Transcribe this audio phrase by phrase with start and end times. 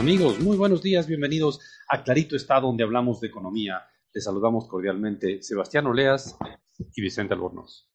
[0.00, 3.82] Amigos, muy buenos días, bienvenidos a Clarito está donde hablamos de economía.
[4.14, 6.38] Les saludamos cordialmente Sebastián Oleas
[6.78, 7.86] y Vicente Albornoz.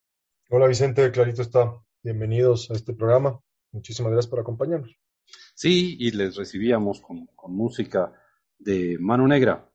[0.52, 1.74] Hola Vicente, Clarito está.
[2.04, 3.42] Bienvenidos a este programa.
[3.72, 4.96] Muchísimas gracias por acompañarnos.
[5.56, 8.14] Sí, y les recibíamos con, música
[8.60, 9.68] de Mano Negra,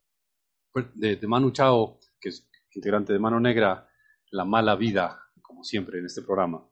[0.70, 3.88] pues, de, de Manu Chao, que es integrante de Mano Negra,
[4.30, 6.64] La Mala Vida, como siempre en este programa.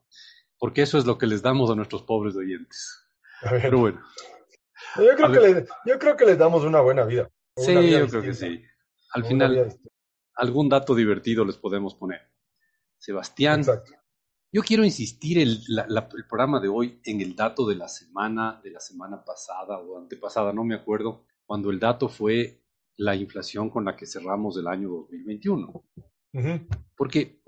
[0.57, 3.09] Porque eso es lo que les damos a nuestros pobres oyentes.
[3.41, 4.01] Pero bueno.
[4.97, 7.29] Yo creo, que les, yo creo que les damos una buena vida.
[7.55, 8.63] sí, yo creo que sí.
[9.13, 9.79] Al final,
[10.35, 12.21] algún dato divertido les podemos poner.
[12.97, 13.63] Sebastián,
[14.51, 18.71] yo quiero insistir el, el programa de hoy en el dato de la semana, de
[18.71, 22.63] la semana pasada o antepasada, no me acuerdo, cuando el dato fue
[22.97, 25.85] la inflación con la que cerramos el año 2021.
[26.95, 27.41] Porque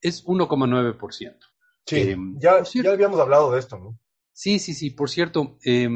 [0.00, 1.38] es 1,9%.
[1.86, 3.98] Sí, em, ya, ya habíamos hablado de esto, ¿no?
[4.32, 4.90] Sí, sí, sí.
[4.90, 5.88] Por cierto, eh,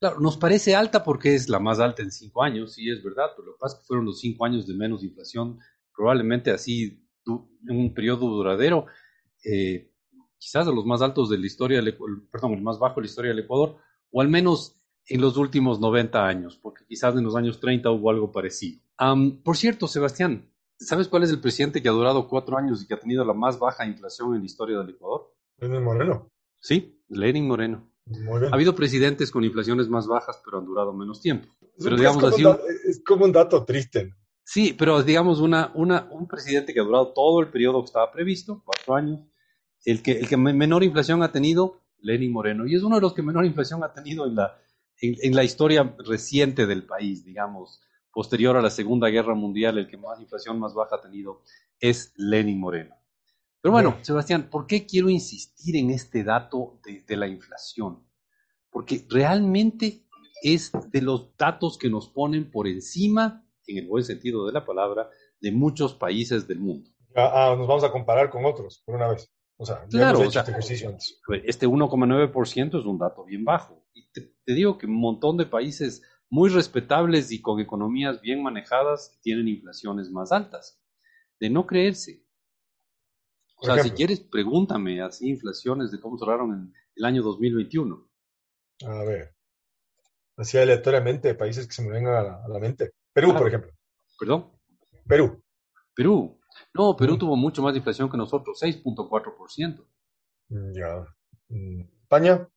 [0.00, 3.26] Claro, nos parece alta porque es la más alta en cinco años, sí es verdad,
[3.36, 5.58] pero lo que pasa es que fueron los cinco años de menos inflación,
[5.94, 8.86] probablemente así en un periodo duradero,
[9.44, 9.92] eh,
[10.38, 11.82] quizás de los más altos de la historia,
[12.32, 13.76] perdón, el más bajo de la historia del Ecuador,
[14.10, 18.08] o al menos en los últimos 90 años, porque quizás en los años 30 hubo
[18.08, 18.80] algo parecido.
[19.44, 22.94] por cierto, Sebastián, ¿sabes cuál es el presidente que ha durado cuatro años y que
[22.94, 25.34] ha tenido la más baja inflación en la historia del Ecuador?
[25.58, 26.30] Lenin Moreno.
[26.58, 27.89] Sí, Lenin Moreno.
[28.50, 31.48] Ha habido presidentes con inflaciones más bajas, pero han durado menos tiempo.
[31.78, 34.14] Pero digamos es, como así, es como un dato triste.
[34.44, 38.10] Sí, pero digamos una, una, un presidente que ha durado todo el periodo que estaba
[38.10, 39.20] previsto, cuatro años,
[39.84, 43.14] el que, el que menor inflación ha tenido, Lenin Moreno, y es uno de los
[43.14, 44.58] que menor inflación ha tenido en la,
[45.00, 47.80] en, la historia reciente del país, digamos,
[48.12, 51.42] posterior a la Segunda Guerra Mundial, el que más inflación más baja ha tenido
[51.78, 52.94] es Lenin Moreno.
[53.62, 58.06] Pero bueno, Sebastián, ¿por qué quiero insistir en este dato de, la inflación?
[58.70, 60.06] Porque realmente
[60.42, 64.64] es de los datos que nos ponen por encima, en el buen sentido de la
[64.64, 65.10] palabra,
[65.40, 66.90] de muchos países del mundo.
[67.14, 69.30] Ah, ah nos vamos a comparar con otros, por una vez.
[69.58, 71.20] O sea, claro, este ejercicio antes.
[71.44, 73.84] Este 1,9% es un dato bien bajo.
[73.92, 78.42] Y te, te, digo que un montón de países muy respetables y con economías bien
[78.42, 80.80] manejadas tienen inflaciones más altas.
[81.38, 82.24] De no creerse.
[83.60, 88.08] O sea, si quieres, pregúntame así inflaciones de cómo cerraron en el año 2021.
[88.86, 89.34] A ver.
[90.36, 92.92] Así aleatoriamente, países que se me vengan a la, mente.
[93.12, 93.70] Perú, por ejemplo.
[94.18, 94.50] ¿Perdón?
[95.06, 95.42] Perú.
[95.94, 96.40] Perú.
[96.72, 99.84] No, Perú tuvo mucho más inflación que nosotros, 6.4%.
[100.48, 101.04] Mm, ya.
[101.48, 102.48] Mm, ¿España?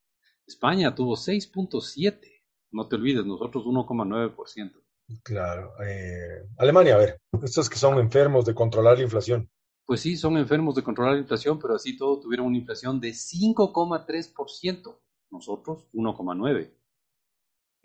[0.47, 2.21] España tuvo 6.7%.
[2.71, 4.71] No te olvides, nosotros 1,9%.
[5.21, 5.73] Claro.
[5.85, 9.49] Eh, Alemania, a ver, estos que son enfermos de controlar la inflación
[9.85, 13.09] pues sí, son enfermos de controlar la inflación, pero así todo tuvieron una inflación de
[13.09, 14.99] 5,3%.
[15.31, 16.73] Nosotros, 1,9%.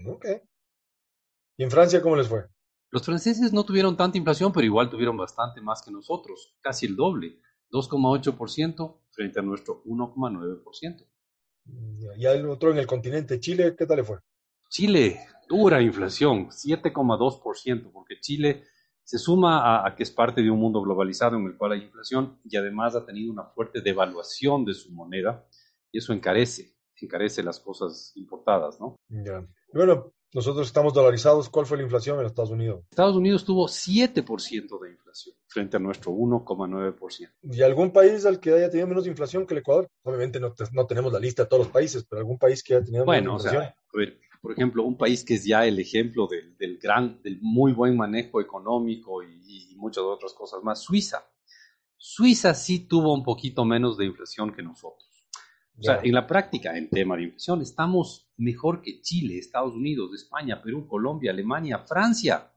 [0.06, 0.26] Ok.
[1.56, 2.44] ¿Y en Francia cómo les fue?
[2.90, 6.96] Los franceses no tuvieron tanta inflación, pero igual tuvieron bastante más que nosotros, casi el
[6.96, 11.06] doble, 2,8% frente a nuestro 1,9%.
[12.16, 14.18] Y el otro en el continente, Chile, ¿qué tal le fue?
[14.70, 18.64] Chile, dura inflación, 7,2%, porque Chile
[19.08, 22.38] se suma a, que es parte de un mundo globalizado en el cual hay inflación
[22.44, 25.46] y además ha tenido una fuerte devaluación de su moneda
[25.90, 28.96] y eso encarece, encarece las cosas importadas, ¿no?
[29.08, 29.48] Ya.
[29.72, 31.48] Bueno, nosotros estamos dolarizados.
[31.48, 32.84] ¿Cuál fue la inflación en Estados Unidos?
[32.90, 37.30] Estados Unidos tuvo 7% de inflación frente a nuestro 1,9%.
[37.44, 39.88] ¿Y algún país al que haya tenido menos inflación que el Ecuador?
[40.02, 42.84] Obviamente no, no tenemos la lista de todos los países, pero algún país que haya
[42.84, 43.62] tenido menos inflación.
[43.62, 46.78] Bueno, o sea, a ver, por ejemplo, un país que es ya el ejemplo del,
[46.78, 51.24] gran, del muy buen manejo económico y, muchas otras cosas más, Suiza.
[51.96, 55.08] Suiza sí tuvo un poquito menos de inflación que nosotros.
[55.78, 60.12] O sea, en la práctica, en tema de inflación, estamos mejor que Chile, Estados Unidos,
[60.12, 62.52] España, Perú, Colombia, Alemania, Francia.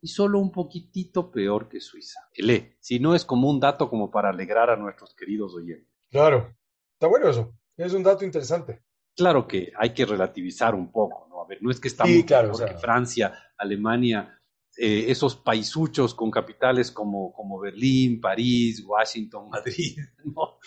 [0.00, 2.20] Y solo un poquitito peor que Suiza.
[2.34, 5.92] E, si no es como un dato como para alegrar a nuestros queridos oyentes.
[6.10, 6.56] Claro,
[6.94, 7.54] está bueno eso.
[7.76, 8.82] Es un dato interesante
[9.16, 11.42] claro que hay que relativizar un poco, ¿no?
[11.42, 14.40] A ver, no es que estamos claro, Francia, Alemania,
[14.76, 20.58] eh, esos paisuchos con capitales como, como Berlín, París, Washington, Madrid, no,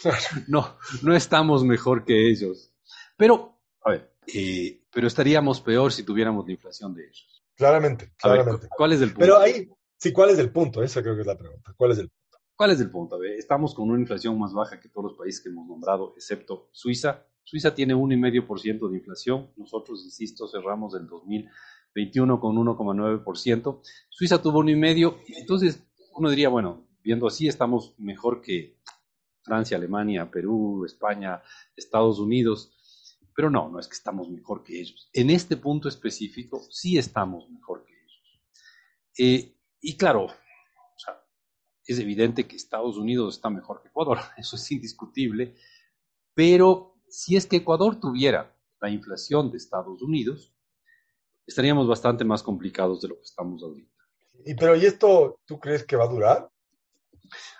[0.47, 2.71] no, no estamos mejor que ellos.
[3.17, 7.43] Pero, a ver, eh, pero estaríamos peor si tuviéramos la inflación de ellos.
[7.55, 8.67] Claramente, claramente.
[8.75, 9.19] ¿Cuál es el punto?
[9.19, 10.83] Pero ahí, sí, ¿cuál es el punto?
[10.83, 11.73] Esa creo que es la pregunta.
[11.75, 12.37] ¿Cuál es el punto?
[12.55, 13.15] ¿Cuál es el punto?
[13.15, 16.13] A ver, estamos con una inflación más baja que todos los países que hemos nombrado,
[16.15, 19.49] excepto Suiza, Suiza tiene 1,5% de inflación.
[19.55, 23.81] Nosotros, insisto, cerramos el 2021 con 1,9%.
[24.09, 25.23] Suiza tuvo 1,5%.
[25.29, 25.81] Entonces,
[26.13, 28.81] uno diría, bueno, viendo así, estamos mejor que
[29.43, 31.41] Francia, Alemania, Perú, España,
[31.73, 32.69] Estados Unidos.
[33.33, 35.09] Pero no, no es que estamos mejor que ellos.
[35.13, 38.41] En este punto específico sí estamos mejor que ellos.
[39.17, 40.27] Eh, y claro,
[41.85, 45.55] es evidente que Estados Unidos está mejor que Ecuador, eso es indiscutible,
[46.33, 50.53] pero si es que Ecuador tuviera la inflación de Estados Unidos,
[51.45, 53.91] estaríamos bastante más complicados de lo que estamos ahorita.
[54.45, 56.51] ¿Y pero y esto tú crees que va a durar?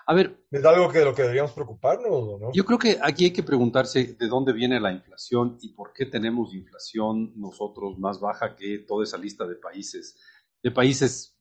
[0.05, 2.51] A ver, ¿Es algo que de lo que deberíamos preocuparnos o no?
[2.53, 6.05] yo creo que aquí hay que preguntarse de dónde viene la inflación y por qué
[6.05, 10.17] tenemos inflación nosotros más baja que toda esa lista de países,
[10.63, 11.38] de países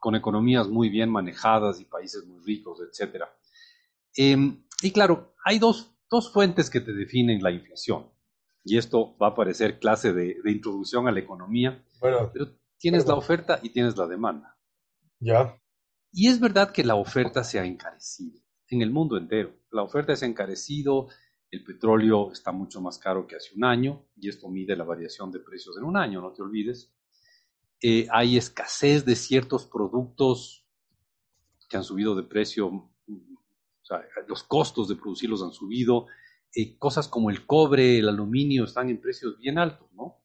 [0.00, 3.34] con economías muy bien manejadas y países muy ricos, etcétera.
[4.14, 8.10] Em, y claro, hay dos, dos fuentes que te definen la inflación.
[8.64, 12.46] Y esto va a parecer clase de, de introducción a la economía, Bueno, pero
[12.78, 14.58] tienes la oferta y tienes la demanda.
[15.20, 15.56] ya.
[16.12, 19.54] Y es verdad que la oferta se ha encarecido en el mundo entero.
[19.70, 21.08] La oferta se ha encarecido,
[21.50, 25.30] el petróleo está mucho más caro que hace un año y esto mide la variación
[25.30, 26.92] de precios en un año, no te olvides.
[27.82, 30.66] Eh, hay escasez de ciertos productos
[31.68, 32.89] que han subido de precio,
[33.98, 36.06] sea, los costos de producirlos han subido.
[36.54, 40.20] Eh, cosas como el cobre, el aluminio están en precios bien altos, ¿no?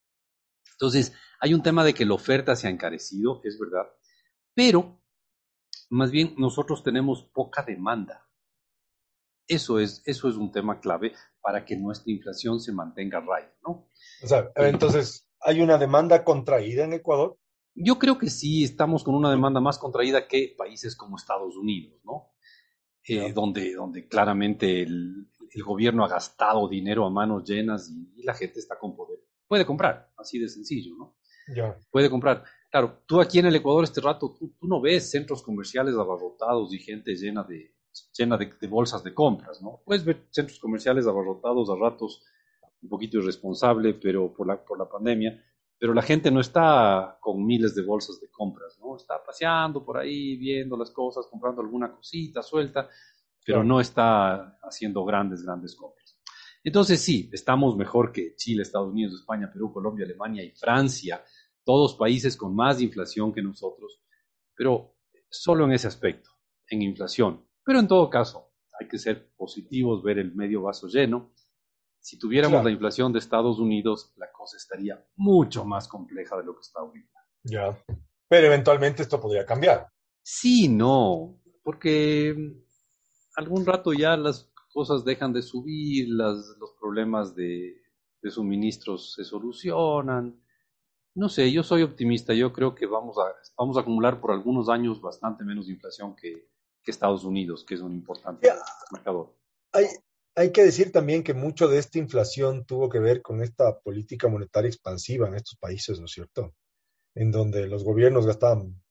[0.71, 3.87] Entonces, hay un tema de que la oferta se ha encarecido, es verdad,
[4.53, 5.01] pero
[5.89, 8.27] más bien nosotros tenemos poca demanda.
[9.47, 13.53] Eso es, eso es un tema clave para que nuestra inflación se mantenga a raya,
[13.65, 13.87] ¿no?
[14.23, 17.37] O sea, ver, entonces, ¿hay una demanda contraída en Ecuador?
[17.75, 21.99] Yo creo que sí estamos con una demanda más contraída que países como Estados Unidos,
[22.03, 22.34] ¿no?
[23.07, 28.23] Eh, donde, donde claramente el, el gobierno ha gastado dinero a manos llenas y, y
[28.23, 29.19] la gente está con poder.
[29.47, 31.15] Puede comprar, así de sencillo, ¿no?
[31.55, 31.77] Ya.
[31.91, 32.43] puede comprar.
[32.71, 36.73] Claro, tú aquí en el Ecuador este rato, tú, tú no ves centros comerciales abarrotados
[36.73, 37.75] y gente llena de
[38.17, 39.81] llena de, de bolsas de compras, ¿no?
[39.85, 42.23] Puedes ver centros comerciales abarrotados a ratos,
[42.81, 45.41] un poquito irresponsable, pero por la, por la pandemia,
[45.77, 48.95] pero la gente no está con miles de bolsas de compras, ¿no?
[48.95, 52.89] Está paseando por ahí, viendo las cosas, comprando alguna cosita suelta,
[53.45, 56.19] pero no está haciendo grandes, grandes compras.
[56.63, 61.23] Entonces sí, estamos mejor que Chile, Estados Unidos, España, Perú, Colombia, Alemania y Francia,
[61.63, 64.01] todos países con más inflación que nosotros,
[64.55, 64.95] pero
[65.29, 66.31] solo en ese aspecto,
[66.67, 67.45] en inflación.
[67.63, 71.31] Pero en todo caso, hay que ser positivos, ver el medio vaso lleno.
[72.05, 72.65] Si tuviéramos Claro.
[72.65, 76.81] la inflación de Estados Unidos, la cosa estaría mucho más compleja de lo que está
[76.81, 77.19] ahorita.
[77.45, 77.83] Ya.
[78.29, 79.87] Pero eventualmente esto podría cambiar.
[80.21, 82.63] Sí, no, porque mm,
[83.37, 87.81] algún rato ya las cosas dejan de subir, las, los problemas de,
[88.21, 90.39] de suministros se solucionan.
[91.15, 94.69] No sé, yo soy optimista, yo creo que vamos a, vamos a acumular por algunos
[94.69, 96.51] años bastante menos inflación que,
[96.83, 98.47] que Estados Unidos, que es un importante
[98.91, 99.35] marcador.
[99.71, 99.85] Hay,
[100.35, 104.27] hay que decir también que mucho de esta inflación tuvo que ver con esta política
[104.27, 106.53] monetaria expansiva en estos países, ¿no es cierto?
[107.15, 108.81] En donde los gobiernos gastaban,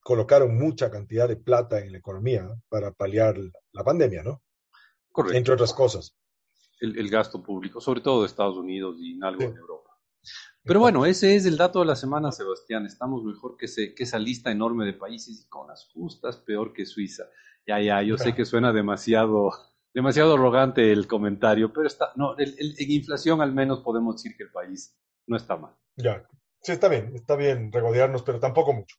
[0.00, 3.36] colocaron mucha cantidad de plata en la economía para paliar
[3.72, 4.42] la pandemia, ¿no?
[5.10, 5.36] Correcto.
[5.36, 6.16] Entre otras cosas.
[6.80, 9.46] El, el gasto público, sobre todo de Estados Unidos y en algo Sí.
[9.46, 9.90] en Europa.
[10.62, 12.86] Pero bueno, ese es el dato de la semana, Sebastián.
[12.86, 16.86] Estamos mejor que, que esa lista enorme de países y con las justas peor que
[16.86, 17.24] Suiza.
[17.66, 19.50] Ya, ya, yo sé que suena demasiado,
[19.94, 24.36] demasiado arrogante el comentario, pero está, no, el- el- en inflación al menos podemos decir
[24.36, 24.94] que el país
[25.26, 25.74] no está mal.
[25.96, 26.26] Ya.
[26.60, 28.96] Sí, está bien, está bien regodearnos, pero tampoco mucho.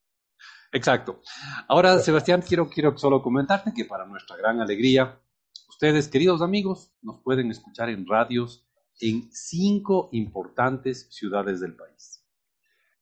[0.72, 1.20] Exacto.
[1.68, 5.20] Ahora, Sebastián, quiero, quiero solo comentarte que para nuestra gran alegría,
[5.68, 8.66] ustedes, queridos amigos, nos pueden escuchar en radios
[9.00, 12.24] en cinco importantes ciudades del país.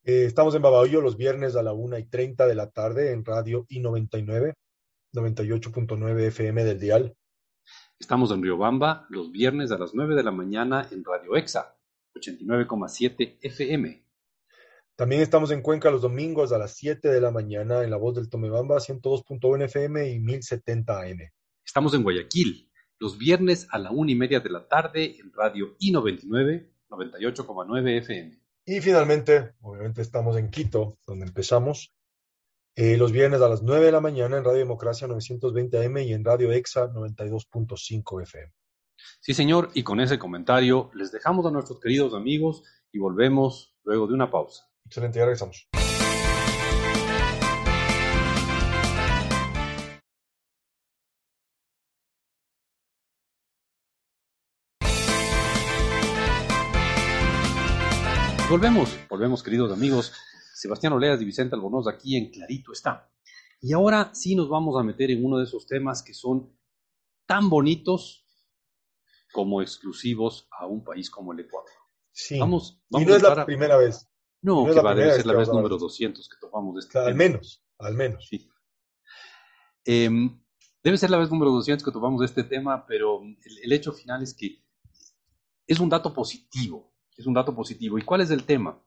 [0.03, 3.25] Eh, estamos en Babahoyo los viernes a la 1 y 30 de la tarde en
[3.25, 4.53] Radio I99,
[5.15, 7.17] 98.9 FM del dial.
[8.01, 11.77] Estamos en Riobamba los viernes a las 9 de la mañana en Radio EXA,
[12.15, 14.05] 89,7 FM.
[14.97, 18.17] También estamos en Cuenca los domingos a las 7 de la mañana en La Voz
[18.17, 21.31] del Tomebamba, 102.1 FM y 1070 AM.
[21.65, 25.77] Estamos en Guayaquil los viernes a la 1 y media de la tarde en Radio
[25.79, 28.41] I99, 98,9 FM.
[28.67, 31.95] Y finalmente, obviamente estamos en Quito, donde empezamos,
[32.77, 36.13] eh, los viernes a las 9 de la mañana en Radio Democracia 920 AM y
[36.13, 38.53] en Radio EXA 92.5 FM.
[39.21, 44.09] Sí, señor, y con ese comentario les dejamos a nuestros queridos amigos y volvemos luego
[44.09, 44.69] de una pausa.
[44.85, 45.69] Excelente, ya regresamos.
[58.51, 60.13] Volvemos, volvemos, queridos amigos.
[60.55, 63.11] Sebastián Oleas y Vicente Albornoz aquí en Clarito está.
[63.61, 66.57] Y ahora sí nos vamos a meter en uno de esos temas que son
[67.27, 68.25] tan bonitos
[69.33, 71.71] como exclusivos a un país como el Ecuador.
[72.13, 72.39] Sí.
[72.39, 74.09] Vamos, y no es la primera vez.
[74.43, 77.65] No, que va a ser la vez número 200 que tomamos de este Al menos,
[77.79, 78.29] al menos.
[78.29, 78.49] Sí.
[79.85, 84.23] Debe ser la vez número 200 que tomamos de este tema, pero el, hecho final
[84.23, 84.63] es que
[85.67, 86.93] es un dato positivo.
[87.17, 87.97] Es un dato positivo.
[87.99, 88.79] ¿Y cuál es el tema?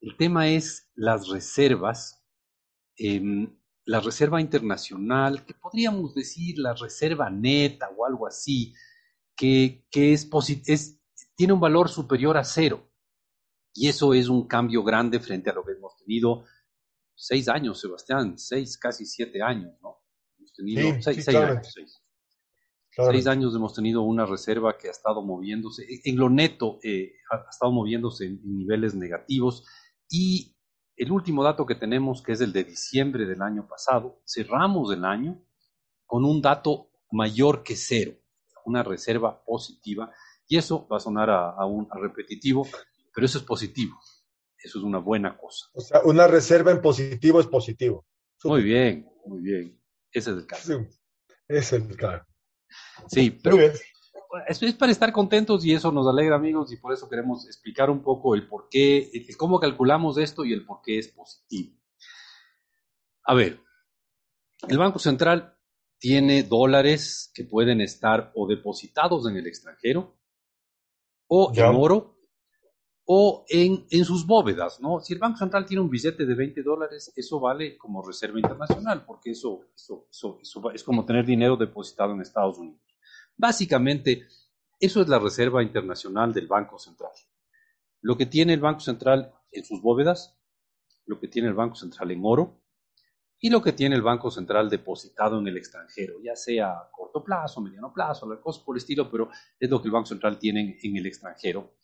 [0.00, 2.24] El tema es las reservas,
[2.96, 8.74] em, la reserva internacional, que podríamos decir la reserva neta o algo así,
[9.36, 10.28] que, que es,
[10.66, 11.00] es,
[11.36, 12.88] tiene un valor superior a cero.
[13.74, 16.44] Y eso es un cambio grande frente a lo que hemos tenido
[17.18, 19.98] seis años, Sebastián, seis, casi siete años, ¿no?
[20.38, 21.74] Hemos tenido seis, años.
[22.90, 23.26] Seis.
[23.26, 27.72] años hemos tenido una reserva que ha estado moviéndose, en lo neto, eh, ha, estado
[27.72, 29.64] moviéndose en, niveles negativos.
[30.08, 30.56] Y
[30.96, 35.04] el último dato que tenemos, que es el de diciembre del año pasado, cerramos el
[35.04, 35.40] año
[36.06, 38.14] con un dato mayor que cero,
[38.64, 40.12] una reserva positiva.
[40.46, 42.66] Y eso va a sonar a, un a repetitivo,
[43.14, 43.98] pero eso es positivo.
[44.60, 45.66] Eso es una buena cosa.
[45.74, 48.06] O sea, una reserva en positivo es positivo.
[48.44, 49.80] Muy bien, muy bien.
[50.10, 50.78] Ese es el caso.
[50.78, 50.88] Sí,
[51.48, 52.24] ese es el caso.
[53.08, 53.58] Sí, pero
[54.46, 57.90] es, es, para estar contentos y eso nos alegra, amigos, y por eso queremos explicar
[57.90, 61.76] un poco el por qué, el, cómo calculamos esto y el por qué es positivo.
[63.24, 63.60] A ver,
[64.68, 65.56] el Banco Central
[65.98, 70.16] tiene dólares que pueden estar o depositados en el extranjero
[71.26, 72.16] o en oro
[73.10, 75.00] o en, en, sus bóvedas, ¿no?
[75.00, 79.04] Si el Banco Central tiene un billete de 20 dólares, eso vale como reserva internacional,
[79.06, 82.87] porque eso, eso, eso, es como tener dinero depositado en Estados Unidos.
[83.38, 84.26] Básicamente,
[84.80, 87.12] eso es la reserva internacional del Banco Central.
[88.00, 90.36] Lo que tiene el Banco Central en sus bóvedas,
[91.06, 92.60] lo que tiene el Banco Central en oro
[93.38, 97.22] y lo que tiene el Banco Central depositado en el extranjero, ya sea a corto
[97.22, 100.38] plazo, mediano plazo, la cosa por el estilo, pero es lo que el Banco Central
[100.38, 101.78] tiene en el extranjero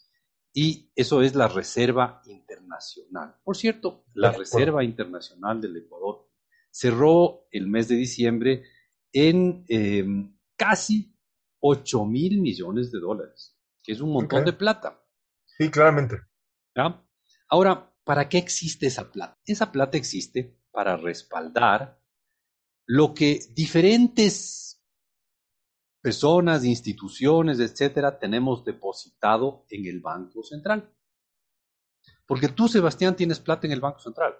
[0.52, 3.37] y eso es la Reserva Internacional.
[3.42, 6.28] Por cierto, la Reserva Internacional del Ecuador
[6.70, 8.64] cerró el mes de diciembre
[9.12, 11.13] en em, casi
[11.66, 15.02] 8 mil millones de dólares, que es un montón de plata.
[15.47, 16.21] Sí, claramente.
[17.49, 19.40] Ahora, ¿para qué existe esa plata?
[19.47, 21.99] Esa plata existe para respaldar
[22.85, 24.85] lo que diferentes
[26.02, 30.92] personas, instituciones, etcétera, tenemos depositado en el Banco Central.
[32.26, 34.35] Porque tú, Sebastián, tienes plata en el Banco Central.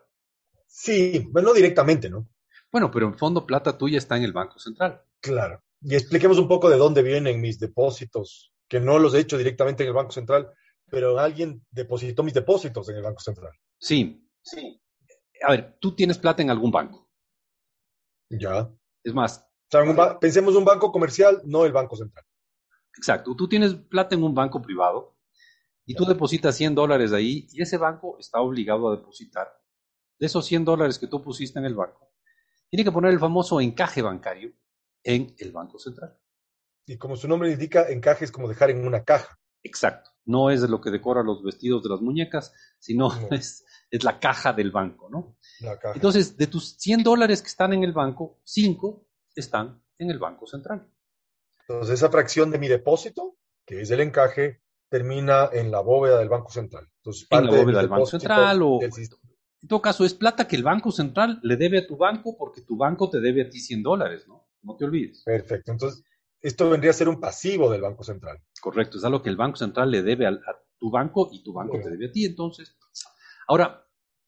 [0.67, 2.29] Sí, bueno, no directamente, ¿no?
[2.71, 5.03] Bueno, pero en fondo plata tuya está en el Banco Central.
[5.21, 5.63] Claro.
[5.87, 9.83] Y expliquemos un poco de dónde vienen mis depósitos, que no los he hecho directamente
[9.83, 10.51] en el Banco Central,
[10.91, 13.53] pero alguien depositó mis depósitos en el Banco Central.
[13.79, 14.81] Sí, sí.
[15.43, 17.11] A ver, tú tienes plata en algún banco.
[18.31, 18.71] Ya.
[19.03, 19.47] Es más,
[20.21, 22.25] pensemos un banco comercial, no el Banco Central.
[22.97, 23.37] Exacto.
[23.37, 25.19] Tú tienes plata en un banco privado
[25.85, 29.49] y tú depositas 100 dólares ahí y ese banco está obligado a depositar
[30.19, 32.11] de esos 100 dólares que tú pusiste en el banco.
[32.71, 34.55] Tiene que poner el famoso encaje bancario
[35.05, 36.19] en el Banco Central.
[36.87, 39.39] Y como su nombre indica, encaje es como dejar en una caja.
[39.63, 40.11] Exacto.
[40.27, 44.53] No es lo que decora los vestidos de las muñecas, sino es, es, la caja
[44.53, 45.37] del banco, ¿no?
[45.95, 50.47] Entonces, de tus 100 dólares que están en el banco, 5 están en el Banco
[50.47, 50.91] Central.
[51.61, 56.29] Entonces, esa fracción de mi depósito, que es el encaje, termina en la bóveda del
[56.29, 56.89] Banco Central.
[56.99, 58.81] Entonces, en la bóveda del Banco Central o...
[58.83, 62.61] En todo caso, es plata que el Banco Central le debe a tu banco porque
[62.61, 64.44] tu banco te debe a ti 100 dólares, ¿no?
[64.65, 65.23] No te olvides.
[65.23, 65.73] Perfecto.
[65.73, 66.05] Entonces,
[66.41, 68.43] esto vendría a ser un pasivo del Banco Central.
[68.61, 70.39] Correcto, es algo que el Banco Central le debe a,
[70.79, 72.27] tu banco y tu banco te debe a ti.
[72.27, 72.77] Entonces,
[73.47, 73.87] ahora,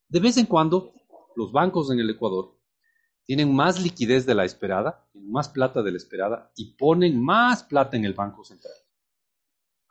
[0.09, 0.95] de vez en cuando,
[1.35, 2.57] los bancos en el Ecuador
[3.25, 7.97] tienen más liquidez de la esperada, más plata de la esperada y ponen más plata
[7.97, 8.73] en el Banco Central.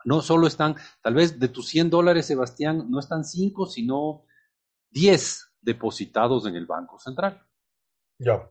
[0.05, 4.25] No solo están, tal vez de tus 100 dólares, Sebastián, no están 5, sino
[4.91, 7.45] 10 depositados en el Banco Central.
[8.19, 8.49] Ya.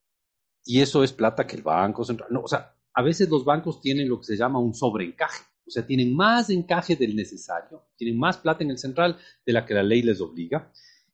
[0.64, 2.28] Y eso es plata que el Banco Central.
[2.32, 5.44] No, o sea, a veces los bancos tienen lo que se llama un sobreencaje.
[5.66, 9.16] O sea, tienen más encaje del necesario, tienen más plata en el central
[9.46, 10.70] de la que la ley les obliga.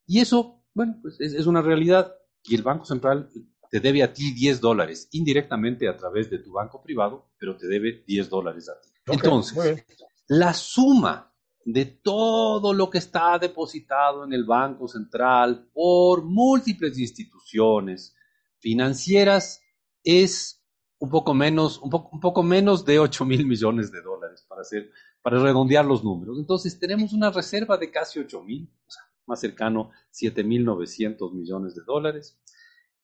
[0.06, 2.14] Y eso, bueno, pues es, es una realidad.
[2.44, 3.30] Y el Banco Central
[3.70, 7.68] te debe a ti 10 dólares indirectamente a través de tu banco privado, pero te
[7.68, 8.88] debe 10 dólares a ti.
[9.06, 9.84] Entonces,
[10.28, 11.32] la suma
[11.64, 18.16] de todo lo que está depositado en el Banco Central por múltiples instituciones
[18.60, 19.62] financieras
[20.04, 20.62] es
[20.98, 24.60] un poco menos, un poco, un poco menos de 8 mil millones de dólares para,
[24.60, 24.90] hacer,
[25.22, 26.38] para redondear los números.
[26.38, 31.32] Entonces tenemos una reserva de casi 8 mil, o sea, más cercano 7 mil 900
[31.32, 32.38] millones de dólares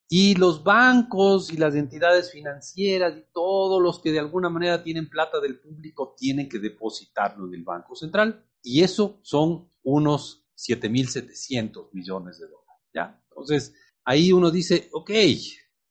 [0.09, 5.09] Y los bancos y las entidades financieras y todos los que de alguna manera tienen
[5.09, 8.45] plata del público tienen que depositarlo en el Banco Central.
[8.63, 12.83] Y eso son unos 7.700 millones de dólares.
[12.95, 13.23] ¿ya?
[13.31, 13.75] Entonces,
[14.07, 15.11] ahí uno dice, ok,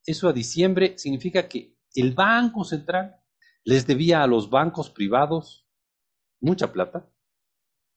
[0.06, 3.22] eso a diciembre significa que el Banco Central
[3.64, 5.68] les debía a los bancos privados
[6.40, 7.08] mucha plata.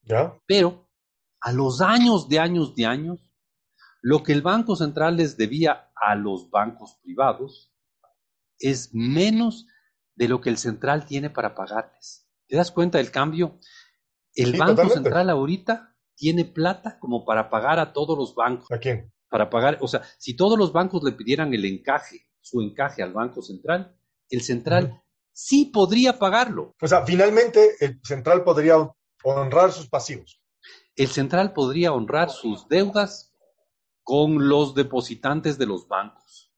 [0.02, 0.34] ¿Ya?
[0.46, 0.90] Pero
[1.40, 3.20] a los años de años de años,
[4.00, 7.72] lo que el Banco Central les debía a los bancos privados
[8.58, 9.66] es menos
[10.16, 12.28] de lo que el central tiene para pagarles.
[12.48, 13.60] ¿Te das cuenta del cambio?
[14.34, 18.72] El Banco Central ahorita tiene plata como para pagar a todos los bancos.
[18.72, 19.12] ¿A quién?
[19.28, 23.12] Para pagar, o sea, si todos los bancos le pidieran el encaje, su encaje al
[23.12, 23.94] Banco Central,
[24.30, 26.74] el central sí podría pagarlo.
[26.80, 28.76] O sea, finalmente el central podría
[29.22, 30.42] honrar sus pasivos.
[30.96, 33.34] El central podría honrar sus deudas
[34.02, 36.52] con los depositantes de los bancos.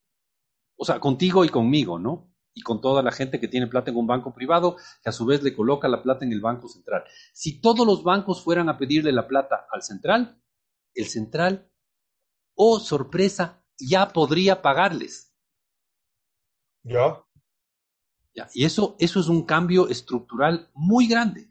[0.77, 2.33] O sea, contigo y conmigo, ¿no?
[2.55, 5.27] Y con toda la gente que tiene plata en un banco privado, que a su
[5.27, 7.05] vez le coloca la plata en el banco central.
[7.35, 10.41] Si todos los bancos fueran a pedirle la plata al central,
[10.95, 11.70] el central,
[12.55, 15.33] oh sorpresa, ya podría pagarles.
[16.83, 17.23] Ya.
[18.35, 18.49] ya.
[18.55, 21.51] Y eso, eso es un cambio estructural muy grande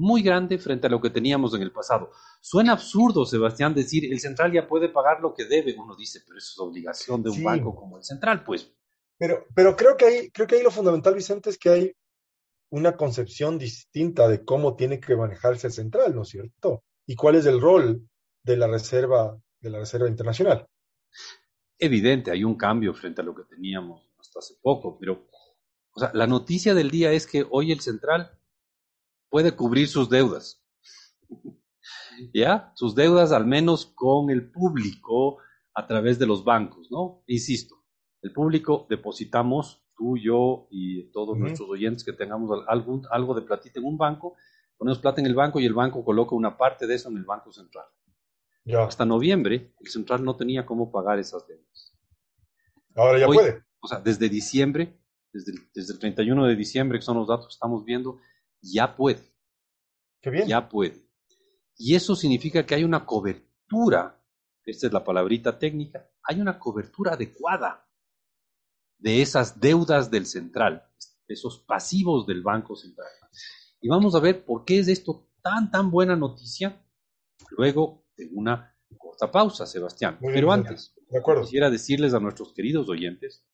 [0.00, 2.10] muy grande frente a lo que teníamos en el pasado.
[2.40, 5.76] Suena absurdo, Sebastián, decir el central ya puede pagar lo que debe.
[5.78, 8.72] Uno dice, pero eso es obligación de un banco como el central, pues.
[9.18, 11.92] Pero, pero creo que ahí, creo que ahí lo fundamental, Vicente, es que hay
[12.70, 16.84] una concepción distinta de cómo tiene que manejarse el central, ¿no es cierto?
[17.06, 18.08] Y cuál es el rol
[18.42, 20.66] de la reserva, de la reserva internacional.
[21.78, 25.26] Evidente, hay un cambio frente a lo que teníamos hasta hace poco, pero
[25.92, 28.38] o sea, la noticia del día es que hoy el central
[29.28, 30.62] puede cubrir sus deudas.
[32.34, 32.72] ¿Ya?
[32.74, 35.38] Sus deudas al menos con el público
[35.74, 37.22] a través de los bancos, ¿no?
[37.26, 37.76] Insisto,
[38.22, 43.80] el público depositamos, tú, yo y todos nuestros oyentes que tengamos algún, algo de platita
[43.80, 44.36] en un banco,
[44.76, 47.24] ponemos plata en el banco y el banco coloca una parte de eso en el
[47.24, 47.86] Banco Central.
[48.70, 48.84] Ya.
[48.84, 51.96] Hasta noviembre, el central no tenía cómo pagar esas deudas.
[52.94, 53.64] Ahora ya puede.
[53.80, 55.00] O sea, desde diciembre,
[55.32, 58.20] desde desde el 31 de diciembre, que son los datos que estamos viendo,
[58.60, 59.22] ya puede.
[60.20, 60.46] Qué bien.
[60.46, 61.10] Ya puede.
[61.76, 64.22] Y eso significa que hay una cobertura,
[64.64, 67.88] esta es la palabrita técnica, hay una cobertura adecuada
[68.98, 70.86] de esas deudas del central,
[71.26, 73.08] esos pasivos del Banco Central.
[73.80, 76.84] Y vamos a ver por qué es esto tan, tan buena noticia
[77.52, 80.18] luego de una corta pausa, Sebastián.
[80.20, 80.94] Pero antes,
[81.40, 83.44] quisiera decirles a nuestros queridos oyentes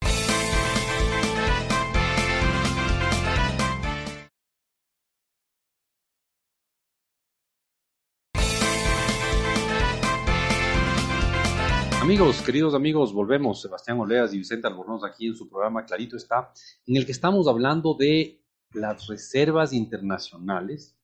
[12.01, 13.61] Amigos, queridos amigos, volvemos.
[13.61, 16.51] Sebastián Oleas y Vicente Albornoz aquí en su programa Clarito está,
[16.87, 18.41] en el que estamos hablando de
[18.73, 20.94] las reservas internacionales.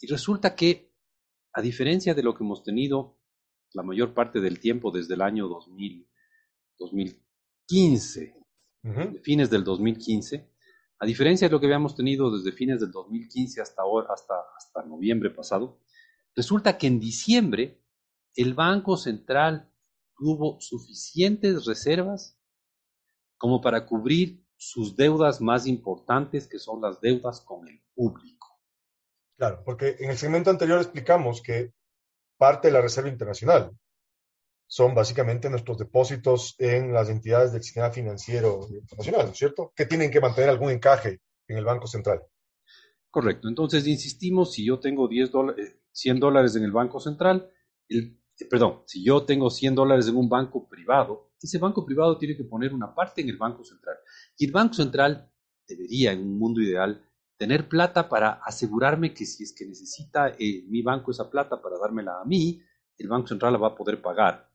[0.00, 0.92] Y resulta que,
[1.52, 3.18] a diferencia de lo que hemos tenido
[3.72, 6.08] la mayor parte del tiempo desde el año 2000,
[6.78, 8.34] 2015,
[9.22, 10.50] fines del 2015,
[11.00, 14.84] a diferencia de lo que habíamos tenido desde fines del 2015 hasta, ahora, hasta, hasta
[14.84, 15.80] noviembre pasado,
[16.34, 17.84] resulta que en diciembre
[18.34, 19.72] el Banco Central
[20.16, 22.38] tuvo suficientes reservas
[23.36, 28.37] como para cubrir sus deudas más importantes, que son las deudas con el público.
[29.38, 31.72] Claro, porque en el segmento anterior explicamos que
[32.36, 33.70] parte de la Reserva Internacional
[34.66, 39.72] son básicamente nuestros depósitos en las entidades del sistema financiero internacional, ¿no es cierto?
[39.74, 42.20] Que tienen que mantener algún encaje en el Banco Central.
[43.10, 43.48] Correcto.
[43.48, 47.50] Entonces, insistimos, si yo tengo 10 dólares, 100 dólares en el Banco Central,
[47.88, 52.36] el perdón, si yo tengo 100 dólares en un banco privado, ese banco privado tiene
[52.36, 53.96] que poner una parte en el Banco Central.
[54.36, 55.30] Y el Banco Central
[55.66, 57.07] debería, en un mundo ideal,
[57.38, 61.78] tener plata para asegurarme que si es que necesita eh, mi banco esa plata para
[61.78, 62.60] dármela a mí,
[62.98, 64.50] el Banco Central la va a poder pagar.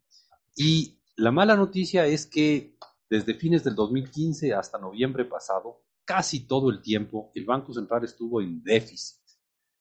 [0.55, 2.77] Y la mala noticia es que
[3.09, 8.41] desde fines del 2015 hasta noviembre pasado, casi todo el tiempo, el Banco Central estuvo
[8.41, 9.21] en déficit.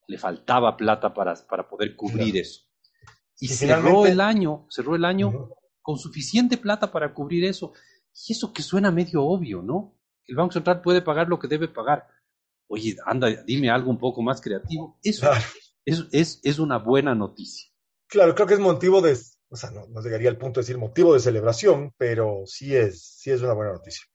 [0.07, 2.63] Le faltaba plata para, para poder cubrir eso.
[3.41, 5.49] Y, cerró el año, cerró el año
[5.81, 7.73] con suficiente plata para cubrir eso.
[8.29, 9.99] Y eso que suena medio obvio, ¿no?
[10.27, 12.07] El Banco Central puede pagar lo que debe pagar.
[12.75, 14.99] Oye, anda, dime algo un poco más creativo.
[15.03, 15.29] Eso
[15.85, 17.71] es, es, es, una buena noticia.
[18.07, 19.15] Claro, creo que es motivo de,
[19.51, 23.19] o sea, no, no, llegaría al punto de decir motivo de celebración, pero sí es,
[23.19, 24.07] sí es una buena noticia.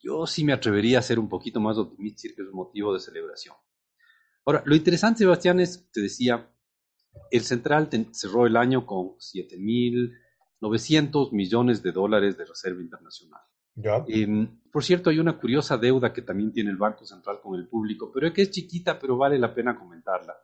[0.00, 2.56] Yo sí me atrevería a ser un poquito más optimista y decir que es un
[2.56, 3.56] motivo de celebración.
[4.44, 6.54] Ahora, lo interesante, Sebastián, es, te decía,
[7.30, 13.40] el Central cerró el año con 7.900 millones de dólares de reserva internacional.
[14.08, 17.68] Em, por cierto, hay una curiosa deuda que también tiene el Banco Central con el
[17.68, 20.34] público, pero que es chiquita, pero vale la pena comentarla.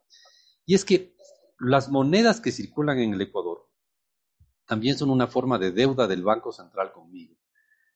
[0.67, 1.15] Y es que
[1.59, 3.69] las monedas que circulan en el Ecuador
[4.67, 7.37] también son una forma de deuda del Banco Central conmigo.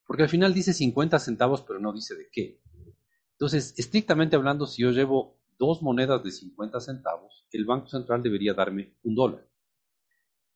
[0.06, 2.60] Porque al final dice 50 centavos, pero no dice de qué.
[3.32, 8.54] Entonces, estrictamente hablando, si yo llevo dos monedas de 50 centavos, el Banco Central debería
[8.54, 9.48] darme un dólar.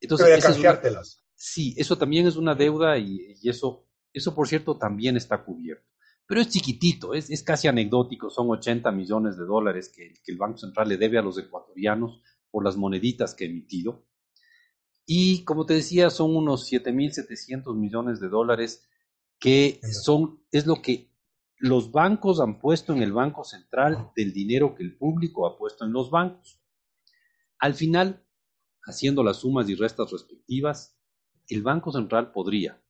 [0.01, 1.25] Entonces, canjeártelas.
[1.35, 5.87] sí, eso también es una deuda y, eso, eso, por cierto, también está cubierto.
[6.27, 10.39] Pero es chiquitito, es, es casi anecdótico, son 80 millones de dólares que, que, el
[10.39, 14.05] Banco Central le debe a los ecuatorianos por las moneditas que ha emitido.
[15.07, 18.87] Y como te decía, son unos 7.700 millones de dólares
[19.39, 21.11] que son, es lo que
[21.57, 25.85] los bancos han puesto en el Banco Central del dinero que el público ha puesto
[25.85, 26.61] en los bancos.
[27.59, 28.25] Al final,
[28.85, 30.97] haciendo las sumas y restas respectivas,
[31.49, 32.83] el Banco Central podría,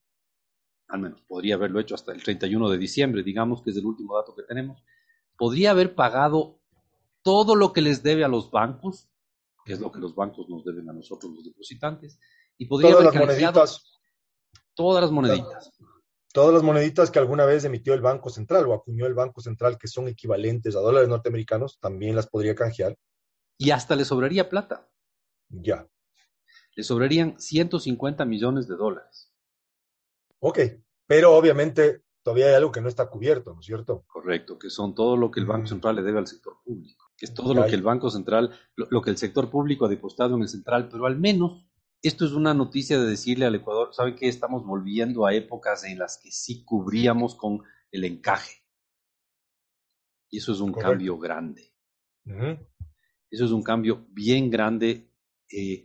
[0.89, 4.17] al menos podría haberlo hecho hasta el 31 de diciembre, digamos que es el último
[4.17, 4.83] dato que tenemos,
[5.37, 6.61] podría haber pagado
[7.23, 9.09] todo lo que les debe a los bancos,
[9.65, 12.19] que es lo que los bancos nos deben a nosotros los depositantes,
[12.57, 14.01] y podría todas haber las moneditas.
[14.75, 15.73] todas las moneditas
[16.33, 19.79] todas las moneditas que alguna vez emitió el Banco Central o acuñó el Banco Central,
[19.79, 22.97] que son equivalentes a dólares norteamericanos, también las podría canjear.
[23.57, 24.89] Y hasta le sobraría plata.
[25.49, 25.89] Ya.
[26.77, 29.28] Le sobrarían 150 millones de dólares.
[30.41, 30.59] Ok,
[31.07, 34.05] pero obviamente todavía hay algo que no está cubierto, ¿no es cierto?
[34.07, 35.69] Correcto, que son todo lo que el Banco mm.
[35.69, 39.03] Central le debe al sector público, que es todo lo que el Banco Central, lo
[39.03, 41.65] que el sector público ha depositado en el central, pero al menos
[42.03, 44.29] esto es una noticia de decirle al Ecuador, ¿sabe qué?
[44.29, 48.63] Estamos volviendo a épocas en las que sí cubríamos con el encaje.
[50.31, 51.73] Y eso es un cambio grande.
[53.31, 55.11] Eso es un cambio bien grande,
[55.51, 55.85] eh,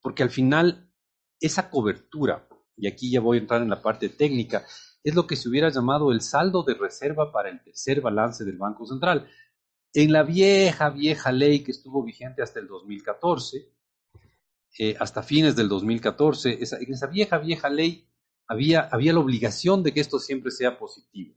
[0.00, 0.92] porque al final
[1.40, 2.47] esa cobertura,
[2.78, 4.64] y aquí ya voy a entrar en la parte técnica,
[5.02, 8.58] es lo que se hubiera llamado el saldo de reserva para el tercer balance del
[8.58, 9.28] Banco Central.
[9.92, 13.72] En la vieja, vieja ley que estuvo vigente hasta el 2014,
[14.78, 18.06] eh, hasta fines del 2014, esa, en esa vieja, vieja ley
[18.46, 21.34] había, había la obligación de que esto siempre sea positivo.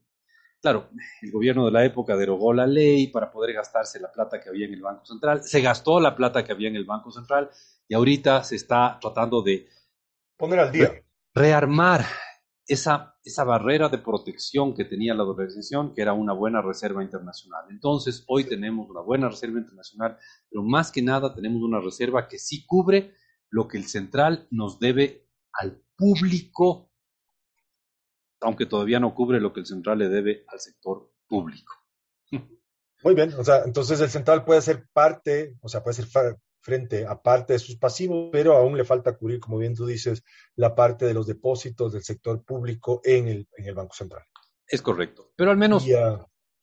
[0.60, 0.88] Claro,
[1.20, 4.66] el gobierno de la época derogó la ley para poder gastarse la plata que había
[4.66, 7.50] en el Banco Central, se gastó la plata que había en el Banco Central
[7.88, 9.66] y ahorita se está tratando de
[10.36, 11.02] poner al día.
[11.34, 12.04] Rearmar
[12.66, 17.64] esa, esa barrera de protección que tenía la organización, que era una buena reserva internacional.
[17.70, 20.18] Entonces, hoy tenemos una buena reserva internacional,
[20.50, 23.14] pero más que nada tenemos una reserva que sí cubre
[23.50, 26.90] lo que el central nos debe al público,
[28.40, 31.74] aunque todavía no cubre lo que el central le debe al sector público.
[33.04, 36.06] Muy bien, o sea, entonces el central puede ser parte, o sea, puede ser
[36.62, 40.24] frente a parte de sus pasivos, pero aún le falta cubrir, como bien tú dices,
[40.54, 44.22] la parte de los depósitos del sector público en el, en el Banco Central.
[44.66, 45.84] Es correcto, pero al menos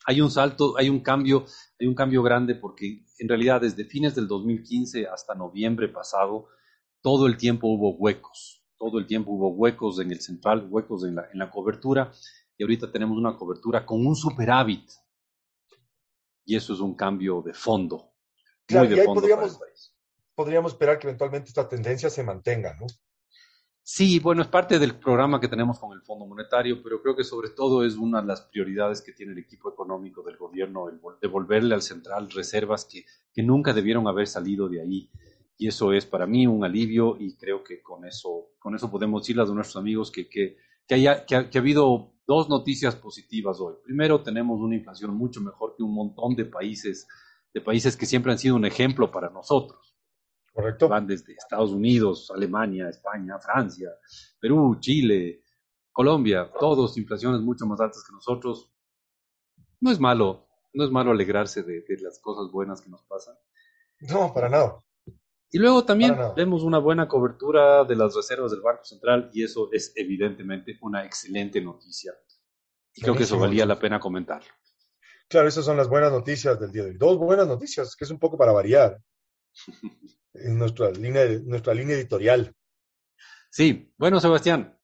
[0.06, 1.46] hay un salto, hay un cambio,
[1.80, 6.48] hay un cambio grande porque en realidad desde fines del 2015 hasta noviembre pasado
[7.02, 11.16] todo el tiempo hubo huecos, todo el tiempo hubo huecos en el central, huecos en
[11.16, 12.12] la, en la cobertura,
[12.58, 14.90] y ahorita tenemos una cobertura con un superávit.
[16.46, 18.14] Y eso es un cambio de fondo.
[18.70, 19.60] Claro, y ahí podríamos,
[20.36, 22.88] podríamos esperar que eventualmente esta tendencia se mantenga, ¿no?
[23.84, 27.24] Sí, bueno, es parte del programa que tenemos con el Fondo Monetario, pero creo que
[27.24, 31.02] sobre todo es una de las prioridades que tiene el equipo económico del gobierno, el
[31.20, 33.04] devolverle al central reservas que,
[33.34, 35.12] que nunca debieron haber salido de ahí
[35.60, 39.22] y eso es para mí un alivio y creo que con eso, con eso podemos
[39.22, 40.56] decirle a nuestros amigos que, que,
[40.88, 43.76] que, haya, que, ha, habido dos noticias positivas hoy.
[43.84, 47.10] Primero, tenemos una inflación mucho mejor que un montón de países,
[47.54, 49.96] de países que siempre han sido un ejemplo para nosotros.
[50.54, 50.88] Correcto.
[50.90, 53.90] Van desde Estados Unidos, Alemania, España, Francia,
[54.40, 55.44] Perú, Chile,
[55.92, 58.72] Colombia, todos inflaciones mucho más altas que nosotros.
[59.80, 63.36] No es malo, no es malo alegrarse de, de las cosas buenas que nos pasan.
[64.02, 64.84] No, para nada.
[65.52, 69.70] Y luego también vemos una buena cobertura de las reservas del Banco Central y eso
[69.72, 72.14] es evidentemente una excelente noticia.
[72.94, 74.50] Y creo que eso valía la pena comentarlo.
[75.30, 76.98] Claro, esas son las buenas noticias del día de hoy.
[76.98, 79.00] Dos buenas noticias, que es un poco para variar
[80.34, 82.56] en nuestra línea, nuestra línea editorial.
[83.52, 84.76] Sí, bueno, Sebastián,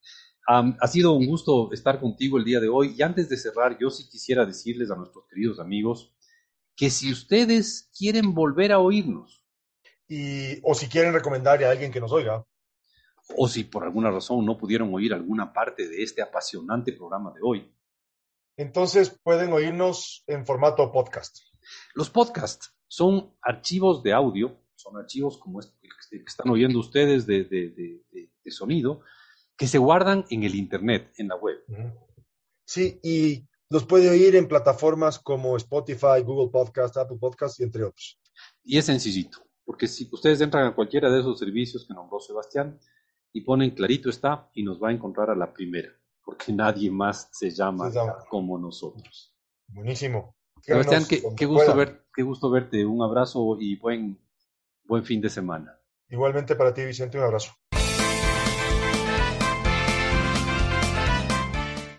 [0.48, 2.94] ha sido un gusto estar contigo el día de hoy.
[2.96, 6.14] Y antes de cerrar, yo sí quisiera decirles a nuestros queridos amigos
[6.76, 9.44] que si ustedes quieren volver a oírnos,
[10.08, 12.46] y, o si quieren recomendarle a alguien que nos oiga.
[13.36, 17.40] O si por alguna razón no pudieron oír alguna parte de este apasionante programa de
[17.42, 17.75] hoy.
[18.58, 21.38] Entonces pueden oírnos en formato podcast.
[21.94, 25.76] Los podcasts son archivos de audio, son archivos como este
[26.10, 29.02] que están oyendo ustedes de, de, sonido,
[29.58, 31.58] que se guardan en el Internet, en la web.
[32.64, 37.84] Sí, y los puede oír en plataformas como Spotify, Google Podcast, Apple Podcast y entre
[37.84, 38.20] otros.
[38.64, 39.40] Y es sencillito.
[39.66, 42.80] Porque si ustedes entran a cualquiera de esos servicios que nombró Sebastián
[43.34, 45.90] y ponen clarito está y nos va a encontrar a la primera,
[46.26, 47.90] porque nadie más se llama,
[48.30, 49.34] como nosotros.
[49.68, 50.36] Buenísimo.
[50.62, 51.06] Sebastián,
[51.38, 52.84] qué, gusto ver, qué gusto verte.
[52.86, 54.20] Un abrazo y buen,
[54.84, 55.80] buen fin de semana.
[56.10, 57.54] Igualmente para ti, Vicente, un abrazo.